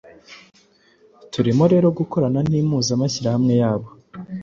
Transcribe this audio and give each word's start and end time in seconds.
turimo 1.31 1.63
rero 1.73 1.87
gukorana 1.99 2.39
n’impuzamashyirahamwe 2.49 3.53
yabo, 3.61 3.87